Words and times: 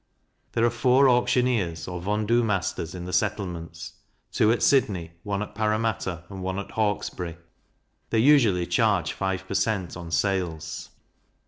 There 0.53 0.65
are 0.65 0.71
four 0.71 1.07
auctioneers, 1.07 1.87
or 1.87 2.01
vendue 2.01 2.43
masters, 2.43 2.95
in 2.95 3.05
the 3.05 3.13
settlements; 3.13 3.93
two 4.31 4.51
at 4.51 4.63
Sydney, 4.63 5.11
one 5.21 5.43
at 5.43 5.53
Parramatta, 5.53 6.23
and 6.27 6.41
one 6.41 6.57
at 6.57 6.71
Hawkesbury: 6.71 7.37
They 8.09 8.17
usually 8.17 8.65
charge 8.65 9.13
five 9.13 9.47
per 9.47 9.53
cent. 9.53 9.95
on 9.95 10.09
sales. 10.09 10.89